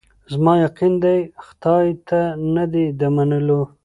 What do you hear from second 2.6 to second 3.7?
دی د منلو